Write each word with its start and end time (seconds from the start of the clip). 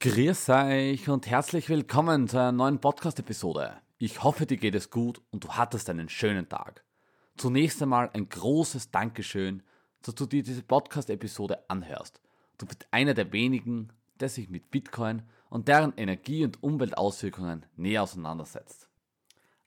Grüß 0.00 0.50
euch 0.50 1.08
und 1.08 1.26
herzlich 1.26 1.68
willkommen 1.68 2.28
zu 2.28 2.38
einer 2.38 2.52
neuen 2.52 2.80
Podcast-Episode. 2.80 3.78
Ich 3.98 4.22
hoffe, 4.22 4.46
dir 4.46 4.56
geht 4.56 4.76
es 4.76 4.90
gut 4.90 5.20
und 5.32 5.42
du 5.42 5.48
hattest 5.48 5.90
einen 5.90 6.08
schönen 6.08 6.48
Tag. 6.48 6.84
Zunächst 7.36 7.82
einmal 7.82 8.08
ein 8.12 8.28
großes 8.28 8.92
Dankeschön, 8.92 9.64
dass 10.02 10.14
du 10.14 10.26
dir 10.26 10.44
diese 10.44 10.62
Podcast-Episode 10.62 11.68
anhörst. 11.68 12.20
Du 12.58 12.66
bist 12.66 12.86
einer 12.92 13.12
der 13.12 13.32
wenigen, 13.32 13.92
der 14.20 14.28
sich 14.28 14.48
mit 14.48 14.70
Bitcoin 14.70 15.24
und 15.50 15.66
deren 15.66 15.92
Energie- 15.96 16.44
und 16.44 16.62
Umweltauswirkungen 16.62 17.66
näher 17.74 18.04
auseinandersetzt. 18.04 18.88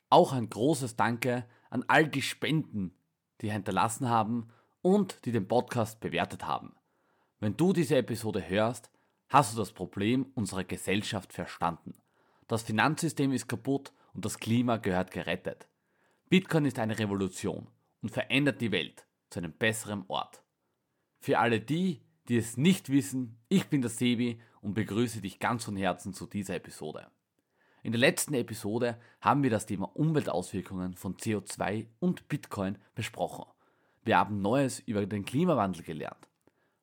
Auch 0.09 0.31
ein 0.31 0.49
großes 0.49 0.95
Danke 0.95 1.45
an 1.69 1.83
all 1.89 2.07
die 2.07 2.21
Spenden, 2.21 2.93
die 3.41 3.51
hinterlassen 3.51 4.07
haben 4.07 4.47
und 4.81 5.25
die 5.25 5.33
den 5.33 5.49
Podcast 5.49 5.99
bewertet 5.99 6.47
haben. 6.47 6.73
Wenn 7.41 7.57
du 7.57 7.73
diese 7.73 7.97
Episode 7.97 8.47
hörst, 8.47 8.89
hast 9.31 9.53
du 9.53 9.57
das 9.57 9.71
Problem 9.71 10.25
unserer 10.35 10.65
Gesellschaft 10.65 11.31
verstanden. 11.31 11.93
Das 12.47 12.63
Finanzsystem 12.63 13.31
ist 13.31 13.47
kaputt 13.47 13.93
und 14.13 14.25
das 14.25 14.37
Klima 14.37 14.75
gehört 14.75 15.11
gerettet. 15.11 15.69
Bitcoin 16.29 16.65
ist 16.65 16.77
eine 16.79 16.99
Revolution 16.99 17.67
und 18.01 18.11
verändert 18.11 18.59
die 18.59 18.73
Welt 18.73 19.05
zu 19.29 19.39
einem 19.39 19.53
besseren 19.53 20.03
Ort. 20.09 20.43
Für 21.21 21.39
alle 21.39 21.61
die, 21.61 22.01
die 22.27 22.35
es 22.35 22.57
nicht 22.57 22.89
wissen, 22.89 23.37
ich 23.47 23.67
bin 23.67 23.81
der 23.81 23.89
Sebi 23.89 24.41
und 24.59 24.73
begrüße 24.73 25.21
dich 25.21 25.39
ganz 25.39 25.63
von 25.63 25.77
Herzen 25.77 26.13
zu 26.13 26.25
dieser 26.25 26.55
Episode. 26.55 27.07
In 27.83 27.93
der 27.93 27.99
letzten 27.99 28.33
Episode 28.33 28.99
haben 29.21 29.43
wir 29.43 29.49
das 29.49 29.65
Thema 29.65 29.95
Umweltauswirkungen 29.95 30.95
von 30.95 31.15
CO2 31.15 31.87
und 31.99 32.27
Bitcoin 32.27 32.77
besprochen. 32.95 33.45
Wir 34.03 34.17
haben 34.17 34.41
Neues 34.41 34.79
über 34.79 35.05
den 35.05 35.23
Klimawandel 35.23 35.83
gelernt. 35.83 36.27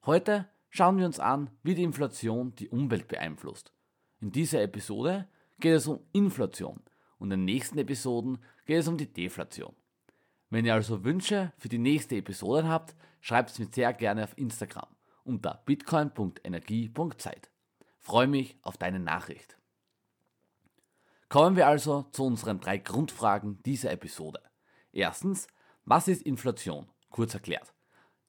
Heute 0.06 0.48
schauen 0.70 0.98
wir 0.98 1.06
uns 1.06 1.20
an, 1.20 1.50
wie 1.62 1.74
die 1.74 1.82
Inflation 1.82 2.54
die 2.54 2.68
Umwelt 2.68 3.08
beeinflusst. 3.08 3.72
In 4.20 4.32
dieser 4.32 4.62
Episode 4.62 5.28
geht 5.60 5.74
es 5.74 5.86
um 5.86 6.00
Inflation 6.12 6.80
und 7.18 7.30
in 7.30 7.40
den 7.40 7.44
nächsten 7.44 7.78
Episoden 7.78 8.38
geht 8.66 8.78
es 8.78 8.88
um 8.88 8.96
die 8.96 9.12
Deflation. 9.12 9.74
Wenn 10.50 10.64
ihr 10.64 10.74
also 10.74 11.04
Wünsche 11.04 11.52
für 11.58 11.68
die 11.68 11.78
nächste 11.78 12.16
Episode 12.16 12.68
habt, 12.68 12.94
schreibt 13.20 13.50
es 13.50 13.58
mir 13.58 13.68
sehr 13.72 13.92
gerne 13.92 14.24
auf 14.24 14.36
Instagram 14.38 14.88
unter 15.24 15.62
bitcoin.energie.zeit. 15.66 17.50
Freue 17.98 18.26
mich 18.26 18.56
auf 18.62 18.78
deine 18.78 18.98
Nachricht. 18.98 19.58
Kommen 21.28 21.56
wir 21.56 21.66
also 21.66 22.04
zu 22.12 22.24
unseren 22.24 22.60
drei 22.60 22.78
Grundfragen 22.78 23.62
dieser 23.62 23.92
Episode. 23.92 24.40
Erstens, 24.92 25.46
was 25.84 26.08
ist 26.08 26.22
Inflation? 26.22 26.88
Kurz 27.10 27.34
erklärt. 27.34 27.74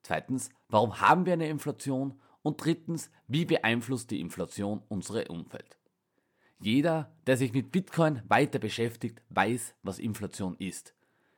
Zweitens, 0.03 0.49
warum 0.67 0.99
haben 0.99 1.25
wir 1.25 1.33
eine 1.33 1.47
Inflation? 1.47 2.19
Und 2.41 2.63
drittens, 2.63 3.11
wie 3.27 3.45
beeinflusst 3.45 4.11
die 4.11 4.21
Inflation 4.21 4.81
unsere 4.87 5.27
Umwelt? 5.27 5.77
Jeder, 6.59 7.11
der 7.25 7.37
sich 7.37 7.53
mit 7.53 7.71
Bitcoin 7.71 8.21
weiter 8.27 8.59
beschäftigt, 8.59 9.21
weiß, 9.29 9.75
was 9.83 9.99
Inflation 9.99 10.55
ist. 10.57 10.93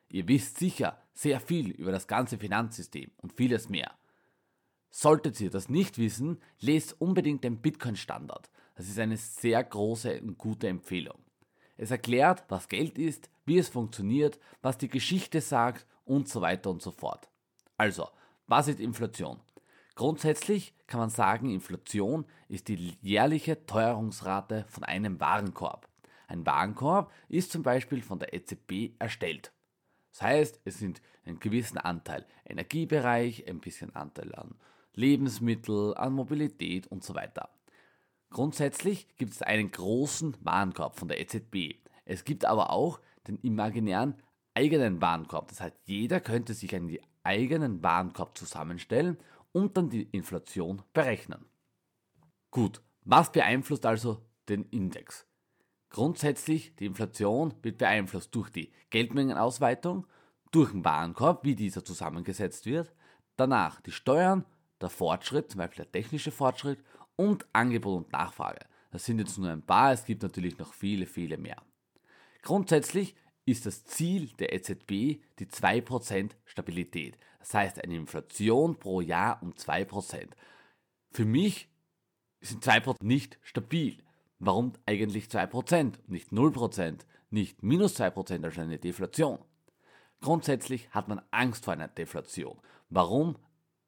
Ihr 0.10 0.28
wisst 0.28 0.58
sicher 0.58 1.02
sehr 1.14 1.40
viel 1.40 1.72
über 1.72 1.92
das 1.92 2.08
ganze 2.08 2.38
Finanzsystem 2.38 3.12
und 3.18 3.34
vieles 3.34 3.70
mehr. 3.70 3.92
Solltet 4.90 5.40
ihr 5.40 5.50
das 5.50 5.70
nicht 5.70 5.98
wissen, 5.98 6.42
lest 6.60 7.00
unbedingt 7.00 7.44
den 7.44 7.62
Bitcoin-Standard. 7.62 8.50
Das 8.76 8.90
ist 8.90 9.00
eine 9.00 9.16
sehr 9.18 9.64
große 9.64 10.22
und 10.22 10.38
gute 10.38 10.68
Empfehlung. 10.68 11.20
Es 11.78 11.92
erklärt, 11.92 12.44
was 12.50 12.68
Geld 12.68 12.98
ist, 12.98 13.30
wie 13.46 13.58
es 13.58 13.70
funktioniert, 13.70 14.40
was 14.62 14.78
die 14.78 14.90
Geschichte 14.90 15.40
sagt 15.40 15.86
und 16.04 16.28
so 16.28 16.42
weiter 16.42 16.70
und 16.70 16.82
so 16.82 16.92
fort. 16.92 17.30
Also, 17.78 18.10
was 18.48 18.68
ist 18.68 18.80
Inflation? 18.80 19.40
Grundsätzlich 20.02 20.74
kann 20.88 21.00
man 21.00 21.12
sagen, 21.12 21.52
Inflation 21.52 22.26
ist 22.48 22.70
die 22.70 22.98
jährliche 23.04 23.68
Teuerungsrate 23.68 24.66
von 24.68 24.84
einem 24.84 25.20
Warenkorb. 25.20 25.88
Ein 26.28 26.44
Warenkorb 26.44 27.12
ist 27.30 27.52
zum 27.52 27.62
Beispiel 27.62 28.02
von 28.02 28.18
der 28.18 28.34
EZB 28.34 28.96
erstellt. 28.98 29.54
Das 30.10 30.24
heißt, 30.24 30.60
es 30.66 30.80
sind 30.80 31.04
einen 31.24 31.40
gewissen 31.40 31.78
Anteil 31.78 32.26
Energiebereich, 32.50 33.48
ein 33.48 33.60
bisschen 33.60 33.94
Anteil 33.96 34.34
an 34.34 34.56
Lebensmittel, 34.96 35.94
an 35.94 36.14
Mobilität 36.14 36.88
und 36.88 37.04
so 37.04 37.14
weiter. 37.14 37.50
Grundsätzlich 38.32 39.08
gibt 39.20 39.34
es 39.34 39.44
einen 39.44 39.70
großen 39.70 40.36
Warenkorb 40.42 40.96
von 40.96 41.10
der 41.10 41.22
EZB. 41.22 41.76
Es 42.06 42.24
gibt 42.24 42.46
aber 42.46 42.72
auch 42.72 43.02
den 43.28 43.38
imaginären 43.42 44.16
eigenen 44.56 45.00
Warenkorb. 45.00 45.50
Das 45.50 45.62
heißt, 45.62 45.78
jeder 45.86 46.20
könnte 46.22 46.56
sich 46.56 46.74
einen 46.74 46.98
eigenen 47.22 47.84
Warenkorb 47.84 48.36
zusammenstellen 48.36 49.20
und 49.52 49.78
dann 49.78 49.90
die 49.90 50.04
Inflation 50.04 50.82
berechnen. 50.94 51.46
Gut, 52.50 52.82
was 53.04 53.32
beeinflusst 53.32 53.86
also 53.86 54.26
den 54.50 54.66
Index? 54.66 55.26
Grundsätzlich, 55.90 56.76
die 56.78 56.86
Inflation 56.86 57.54
wird 57.62 57.78
beeinflusst 57.78 58.34
durch 58.34 58.50
die 58.50 58.72
Geldmengenausweitung, 58.90 60.08
durch 60.52 60.72
den 60.72 60.86
Warenkorb, 60.86 61.44
wie 61.44 61.56
dieser 61.56 61.84
zusammengesetzt 61.84 62.66
wird, 62.66 62.94
danach 63.36 63.82
die 63.82 63.92
Steuern, 63.92 64.46
der 64.80 64.90
Fortschritt, 64.90 65.52
zum 65.52 65.60
Beispiel 65.60 65.86
der 65.86 65.92
technische 65.92 66.32
Fortschritt 66.32 66.84
und 67.16 67.46
Angebot 67.54 68.06
und 68.06 68.12
Nachfrage. 68.12 68.66
Das 68.92 69.06
sind 69.06 69.20
jetzt 69.20 69.38
nur 69.38 69.50
ein 69.50 69.66
paar, 69.66 69.94
es 69.94 70.06
gibt 70.06 70.24
natürlich 70.24 70.58
noch 70.58 70.74
viele, 70.74 71.06
viele 71.06 71.38
mehr. 71.38 71.62
Grundsätzlich 72.42 73.16
ist 73.46 73.66
das 73.66 73.86
Ziel 73.86 74.28
der 74.40 74.54
EZB 74.54 75.22
die 75.40 75.48
2% 75.48 76.32
Stabilität. 76.46 77.18
Das 77.40 77.54
heißt 77.54 77.84
eine 77.84 77.96
Inflation 77.96 78.78
pro 78.78 79.02
Jahr 79.02 79.42
um 79.42 79.54
2%. 79.54 80.30
Für 81.12 81.26
mich 81.26 81.70
sind 82.40 82.64
2% 82.64 82.98
nicht 83.04 83.40
stabil. 83.42 83.98
Warum 84.40 84.74
eigentlich 84.86 85.26
2%, 85.26 85.94
nicht 86.08 86.32
0%, 86.32 87.00
nicht 87.30 87.62
minus 87.64 88.00
2%, 88.00 88.44
also 88.44 88.62
eine 88.62 88.80
Deflation? 88.80 89.40
Grundsätzlich 90.22 90.90
hat 90.92 91.08
man 91.08 91.22
Angst 91.32 91.66
vor 91.66 91.74
einer 91.74 91.88
Deflation. 91.88 92.60
Warum 92.90 93.38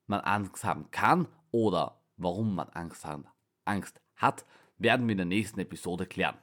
man 0.08 0.22
Angst 0.22 0.63
haben 0.63 0.90
kann 0.92 1.28
oder 1.52 2.02
warum 2.18 2.56
man 2.56 2.69
Angst, 2.69 3.06
haben, 3.06 3.25
Angst 3.66 4.02
hat, 4.16 4.46
werden 4.78 5.08
wir 5.08 5.13
in 5.13 5.18
der 5.18 5.25
nächsten 5.25 5.59
Episode 5.59 6.06
klären. 6.06 6.38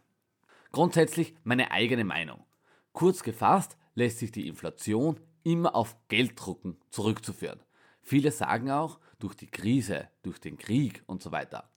Grundsätzlich 0.72 1.34
meine 1.42 1.70
eigene 1.72 2.04
Meinung. 2.04 2.44
Kurz 2.92 3.22
gefasst 3.22 3.76
lässt 3.94 4.18
sich 4.18 4.32
die 4.32 4.48
Inflation 4.48 5.20
immer 5.42 5.74
auf 5.74 5.96
Gelddrucken 6.08 6.78
zurückzuführen. 6.90 7.60
Viele 8.02 8.32
sagen 8.32 8.70
auch 8.70 8.98
durch 9.18 9.34
die 9.34 9.50
Krise, 9.50 10.08
durch 10.22 10.38
den 10.38 10.58
Krieg 10.58 11.02
und 11.06 11.22
so 11.22 11.32
weiter. 11.32 11.70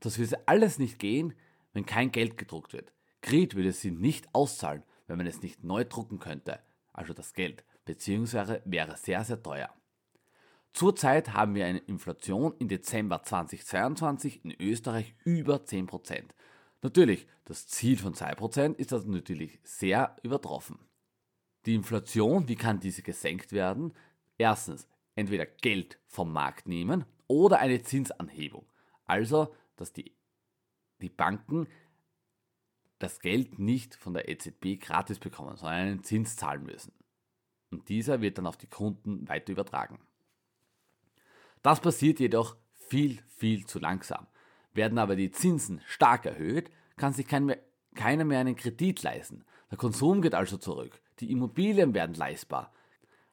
Das 0.00 0.18
würde 0.18 0.46
alles 0.46 0.78
nicht 0.78 0.98
gehen, 0.98 1.34
wenn 1.72 1.86
kein 1.86 2.12
Geld 2.12 2.38
gedruckt 2.38 2.72
wird. 2.72 2.92
Krieg 3.20 3.54
würde 3.54 3.72
sie 3.72 3.90
nicht 3.90 4.28
auszahlen, 4.34 4.82
wenn 5.06 5.16
man 5.16 5.26
es 5.26 5.42
nicht 5.42 5.64
neu 5.64 5.84
drucken 5.84 6.18
könnte, 6.18 6.60
also 6.92 7.12
das 7.12 7.32
Geld, 7.32 7.64
beziehungsweise 7.84 8.62
wäre 8.64 8.96
sehr, 8.96 9.24
sehr 9.24 9.42
teuer. 9.42 9.70
Zurzeit 10.72 11.32
haben 11.32 11.54
wir 11.54 11.66
eine 11.66 11.78
Inflation 11.78 12.54
im 12.58 12.68
Dezember 12.68 13.22
2022 13.22 14.44
in 14.44 14.54
Österreich 14.60 15.14
über 15.24 15.56
10%. 15.56 16.24
Natürlich, 16.84 17.26
das 17.46 17.66
Ziel 17.66 17.96
von 17.96 18.12
2% 18.12 18.76
ist 18.76 18.92
das 18.92 19.06
natürlich 19.06 19.58
sehr 19.62 20.18
übertroffen. 20.22 20.78
Die 21.64 21.74
Inflation, 21.74 22.46
wie 22.46 22.56
kann 22.56 22.78
diese 22.78 23.00
gesenkt 23.00 23.52
werden? 23.52 23.94
Erstens, 24.36 24.86
entweder 25.14 25.46
Geld 25.46 25.98
vom 26.06 26.30
Markt 26.30 26.68
nehmen 26.68 27.06
oder 27.26 27.58
eine 27.58 27.82
Zinsanhebung. 27.82 28.66
Also, 29.06 29.54
dass 29.76 29.94
die, 29.94 30.14
die 31.00 31.08
Banken 31.08 31.68
das 32.98 33.18
Geld 33.20 33.58
nicht 33.58 33.94
von 33.94 34.12
der 34.12 34.28
EZB 34.28 34.78
gratis 34.78 35.18
bekommen, 35.18 35.56
sondern 35.56 35.78
einen 35.78 36.04
Zins 36.04 36.36
zahlen 36.36 36.64
müssen. 36.64 36.92
Und 37.70 37.88
dieser 37.88 38.20
wird 38.20 38.36
dann 38.36 38.46
auf 38.46 38.58
die 38.58 38.68
Kunden 38.68 39.26
weiter 39.26 39.52
übertragen. 39.52 40.00
Das 41.62 41.80
passiert 41.80 42.20
jedoch 42.20 42.58
viel, 42.74 43.22
viel 43.28 43.64
zu 43.64 43.78
langsam. 43.78 44.26
Werden 44.74 44.98
aber 44.98 45.16
die 45.16 45.30
Zinsen 45.30 45.80
stark 45.86 46.26
erhöht, 46.26 46.70
kann 46.96 47.12
sich 47.12 47.26
kein 47.26 47.46
mehr, 47.46 47.58
keiner 47.94 48.24
mehr 48.24 48.40
einen 48.40 48.56
Kredit 48.56 49.02
leisten. 49.02 49.44
Der 49.70 49.78
Konsum 49.78 50.20
geht 50.20 50.34
also 50.34 50.56
zurück. 50.56 51.00
Die 51.20 51.30
Immobilien 51.30 51.94
werden 51.94 52.14
leistbar. 52.14 52.72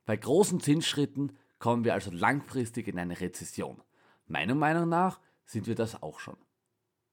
Bei 0.05 0.15
großen 0.15 0.59
Zinsschritten 0.59 1.38
kommen 1.59 1.83
wir 1.83 1.93
also 1.93 2.11
langfristig 2.11 2.88
in 2.88 2.99
eine 2.99 3.19
Rezession. 3.19 3.81
Meiner 4.27 4.55
Meinung 4.55 4.89
nach 4.89 5.19
sind 5.45 5.67
wir 5.67 5.75
das 5.75 6.01
auch 6.01 6.19
schon. 6.19 6.38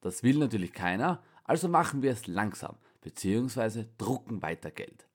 Das 0.01 0.23
will 0.23 0.39
natürlich 0.39 0.73
keiner, 0.73 1.23
also 1.45 1.69
machen 1.69 2.03
wir 2.03 2.13
es 2.13 2.27
langsam, 2.27 2.77
beziehungsweise 3.01 3.89
drucken 3.99 4.43
weiter 4.43 4.71
Geld. 4.71 5.09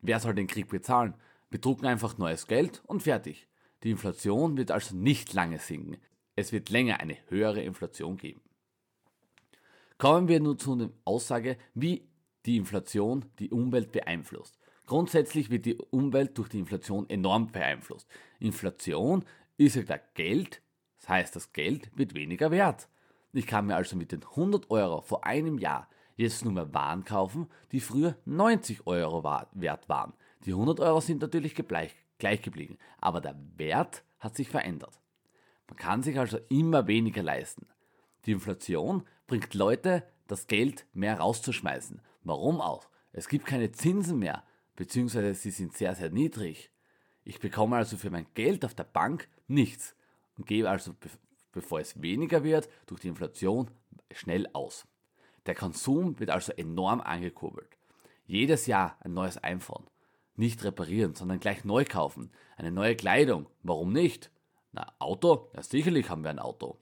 Wer 0.00 0.20
soll 0.20 0.34
den 0.34 0.46
Krieg 0.46 0.68
bezahlen? 0.68 1.14
Wir 1.50 1.60
drucken 1.60 1.86
einfach 1.86 2.18
neues 2.18 2.46
Geld 2.46 2.82
und 2.86 3.02
fertig. 3.02 3.48
Die 3.82 3.90
Inflation 3.90 4.56
wird 4.56 4.70
also 4.70 4.96
nicht 4.96 5.32
lange 5.34 5.58
sinken. 5.58 5.98
Es 6.38 6.52
wird 6.52 6.70
länger 6.70 7.00
eine 7.00 7.16
höhere 7.26 7.62
Inflation 7.62 8.16
geben. 8.16 8.40
Kommen 9.98 10.28
wir 10.28 10.38
nun 10.38 10.56
zu 10.56 10.76
der 10.76 10.90
Aussage, 11.04 11.56
wie 11.74 12.08
die 12.46 12.58
Inflation 12.58 13.24
die 13.40 13.50
Umwelt 13.50 13.90
beeinflusst. 13.90 14.56
Grundsätzlich 14.86 15.50
wird 15.50 15.66
die 15.66 15.74
Umwelt 15.74 16.38
durch 16.38 16.48
die 16.48 16.60
Inflation 16.60 17.10
enorm 17.10 17.50
beeinflusst. 17.50 18.06
Inflation 18.38 19.24
ist 19.56 19.74
ja 19.74 19.98
Geld, 20.14 20.62
das 21.00 21.08
heißt, 21.08 21.34
das 21.34 21.52
Geld 21.52 21.90
wird 21.98 22.14
weniger 22.14 22.52
wert. 22.52 22.88
Ich 23.32 23.48
kann 23.48 23.66
mir 23.66 23.74
also 23.74 23.96
mit 23.96 24.12
den 24.12 24.22
100 24.22 24.70
Euro 24.70 25.00
vor 25.00 25.26
einem 25.26 25.58
Jahr 25.58 25.88
jetzt 26.14 26.44
nur 26.44 26.52
mehr 26.52 26.72
Waren 26.72 27.04
kaufen, 27.04 27.48
die 27.72 27.80
früher 27.80 28.16
90 28.26 28.86
Euro 28.86 29.24
wert 29.24 29.88
waren. 29.88 30.12
Die 30.44 30.52
100 30.52 30.78
Euro 30.78 31.00
sind 31.00 31.20
natürlich 31.20 31.56
gleich 31.56 32.42
geblieben, 32.42 32.78
aber 33.00 33.20
der 33.20 33.34
Wert 33.56 34.04
hat 34.20 34.36
sich 34.36 34.48
verändert. 34.48 35.00
Man 35.68 35.76
kann 35.76 36.02
sich 36.02 36.18
also 36.18 36.38
immer 36.48 36.86
weniger 36.86 37.22
leisten. 37.22 37.66
Die 38.26 38.32
Inflation 38.32 39.04
bringt 39.26 39.54
Leute 39.54 40.02
das 40.26 40.46
Geld 40.46 40.86
mehr 40.92 41.18
rauszuschmeißen. 41.18 42.00
Warum 42.24 42.60
auch? 42.60 42.88
Es 43.12 43.28
gibt 43.28 43.46
keine 43.46 43.72
Zinsen 43.72 44.18
mehr, 44.18 44.44
beziehungsweise 44.76 45.34
sie 45.34 45.50
sind 45.50 45.76
sehr, 45.76 45.94
sehr 45.94 46.10
niedrig. 46.10 46.70
Ich 47.24 47.40
bekomme 47.40 47.76
also 47.76 47.96
für 47.96 48.10
mein 48.10 48.26
Geld 48.34 48.64
auf 48.64 48.74
der 48.74 48.84
Bank 48.84 49.28
nichts 49.46 49.94
und 50.36 50.46
gebe 50.46 50.70
also, 50.70 50.94
bevor 51.52 51.80
es 51.80 52.00
weniger 52.00 52.44
wird, 52.44 52.68
durch 52.86 53.00
die 53.00 53.08
Inflation 53.08 53.70
schnell 54.12 54.48
aus. 54.52 54.86
Der 55.46 55.54
Konsum 55.54 56.18
wird 56.20 56.30
also 56.30 56.52
enorm 56.52 57.00
angekurbelt. 57.00 57.78
Jedes 58.26 58.66
Jahr 58.66 58.96
ein 59.00 59.14
neues 59.14 59.42
iPhone. 59.42 59.86
Nicht 60.36 60.62
reparieren, 60.62 61.14
sondern 61.14 61.40
gleich 61.40 61.64
neu 61.64 61.84
kaufen. 61.84 62.30
Eine 62.56 62.70
neue 62.70 62.94
Kleidung. 62.94 63.46
Warum 63.62 63.92
nicht? 63.92 64.30
Na, 64.72 64.92
Auto? 64.98 65.50
Ja, 65.54 65.62
sicherlich 65.62 66.08
haben 66.08 66.22
wir 66.22 66.30
ein 66.30 66.38
Auto. 66.38 66.78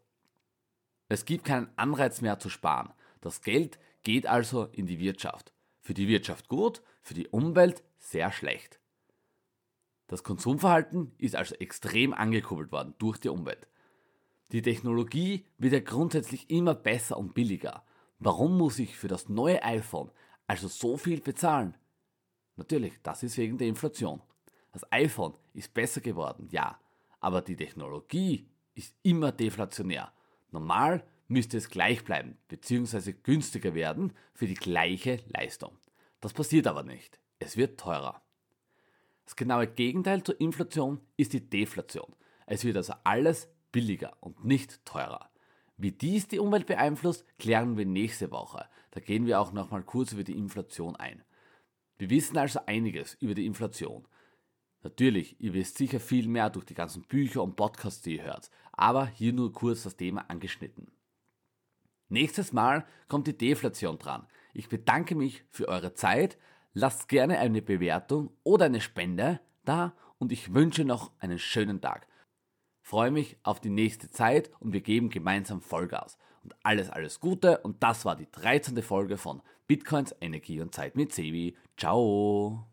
Es 1.09 1.25
gibt 1.25 1.45
keinen 1.45 1.71
Anreiz 1.77 2.21
mehr 2.21 2.39
zu 2.39 2.49
sparen. 2.49 2.93
Das 3.21 3.43
Geld 3.43 3.79
geht 4.03 4.27
also 4.27 4.65
in 4.73 4.87
die 4.87 4.99
Wirtschaft. 4.99 5.53
Für 5.81 5.95
die 5.95 6.09
Wirtschaft 6.09 6.49
gut, 6.49 6.83
für 7.03 7.15
die 7.15 7.29
Umwelt 7.29 7.85
sehr 7.99 8.33
schlecht. 8.33 8.81
Das 10.09 10.23
Konsumverhalten 10.23 11.13
ist 11.19 11.37
also 11.37 11.55
extrem 11.57 12.13
angekurbelt 12.13 12.73
worden 12.73 12.95
durch 12.99 13.19
die 13.19 13.29
Umwelt. 13.29 13.69
Die 14.53 14.63
Technologie 14.63 15.45
wird 15.59 15.73
ja 15.73 15.81
grundsätzlich 15.81 16.49
immer 16.51 16.75
besser 16.75 17.17
und 17.17 17.35
billiger. 17.35 17.85
Warum 18.19 18.57
muss 18.57 18.79
ich 18.79 18.97
für 18.97 19.09
das 19.09 19.29
neue 19.29 19.63
iPhone 19.63 20.11
also 20.47 20.69
so 20.69 20.97
viel 20.97 21.21
bezahlen? 21.21 21.77
Natürlich, 22.57 22.95
das 23.03 23.23
ist 23.23 23.37
wegen 23.37 23.59
der 23.59 23.69
Inflation. 23.69 24.23
Das 24.73 24.91
iPhone 24.93 25.35
ist 25.53 25.75
besser 25.75 26.01
geworden, 26.01 26.49
ja, 26.51 26.79
aber 27.27 27.43
die 27.43 27.57
Technologie 27.57 28.49
ist 28.77 28.95
immer 29.03 29.33
deflationär. 29.33 30.13
Normal 30.53 31.03
müsste 31.27 31.57
es 31.57 31.69
gleich 31.69 32.05
bleiben 32.05 32.39
bzw. 32.47 33.15
günstiger 33.15 33.75
werden 33.75 34.13
für 34.33 34.47
die 34.47 34.55
gleiche 34.55 35.19
Leistung. 35.27 35.77
Das 36.21 36.33
passiert 36.33 36.69
aber 36.69 36.85
nicht. 36.85 37.19
Es 37.41 37.57
wird 37.57 37.81
teurer. 37.81 38.23
Das 39.25 39.35
genaue 39.35 39.67
Gegenteil 39.67 40.23
zur 40.23 40.41
Inflation 40.41 41.01
ist 41.17 41.33
die 41.33 41.51
Deflation. 41.51 42.15
Es 42.47 42.63
wird 42.63 42.77
also 42.77 42.95
alles 43.03 43.49
billiger 43.73 44.17
und 44.21 44.45
nicht 44.45 44.85
teurer. 44.85 45.29
Wie 45.77 45.91
dies 45.91 46.29
die 46.29 46.39
Umwelt 46.39 46.67
beeinflusst, 46.67 47.25
klären 47.41 47.77
wir 47.77 47.87
nächste 47.87 48.31
Woche. 48.31 48.69
Da 48.93 49.01
gehen 49.01 49.27
wir 49.27 49.41
auch 49.41 49.51
nochmal 49.51 49.83
kurz 49.83 50.13
über 50.13 50.23
die 50.23 50.39
Inflation 50.39 50.95
ein. 50.95 51.25
Wir 51.99 52.09
wissen 52.09 52.39
also 52.39 52.61
einiges 52.67 53.15
über 53.15 53.35
die 53.35 53.47
Inflation. 53.47 54.07
Natürlich, 54.87 55.35
ihr 55.41 55.53
wisst 55.53 55.79
sicher 55.79 55.99
viel 55.99 56.29
mehr 56.29 56.49
durch 56.49 56.65
die 56.65 56.75
ganzen 56.75 57.03
Bücher 57.03 57.43
und 57.43 57.57
Podcasts, 57.57 58.03
die 58.03 58.19
ihr 58.19 58.23
hört, 58.23 58.53
aber 58.71 59.07
hier 59.07 59.33
nur 59.33 59.53
kurz 59.53 59.83
das 59.83 59.97
Thema 59.97 60.25
angeschnitten. 60.29 60.93
Nächstes 62.09 62.53
Mal 62.53 62.87
kommt 63.09 63.27
die 63.27 63.37
Deflation 63.37 63.99
dran. 63.99 64.29
Ich 64.55 64.69
bedanke 64.69 65.17
mich 65.17 65.43
für 65.51 65.67
eure 65.67 65.95
Zeit, 65.95 66.39
lasst 66.73 67.09
gerne 67.09 67.41
eine 67.41 67.63
Bewertung 67.63 68.31
oder 68.45 68.67
eine 68.67 68.81
Spende 68.81 69.41
da 69.65 69.93
und 70.19 70.31
ich 70.31 70.55
wünsche 70.55 70.85
noch 70.85 71.11
einen 71.19 71.41
schönen 71.41 71.81
Tag. 71.81 72.07
Freue 72.81 73.11
mich 73.11 73.39
auf 73.43 73.59
die 73.59 73.71
nächste 73.71 74.09
Zeit 74.09 74.53
und 74.61 74.73
wir 74.73 74.83
geben 74.83 75.11
gemeinsam 75.11 75.63
Vollgas. 75.63 76.17
Und 76.45 76.55
alles, 76.63 76.91
alles 76.91 77.19
Gute 77.19 77.59
und 77.59 77.83
das 77.83 78.05
war 78.05 78.15
die 78.15 78.31
13. 78.31 78.81
Folge 78.85 79.17
von 79.17 79.43
Bitcoins, 79.67 80.15
Energie 80.21 80.61
und 80.61 80.73
Zeit 80.73 80.95
mit 80.95 81.13
Sevi. 81.13 81.57
Ciao! 81.77 82.65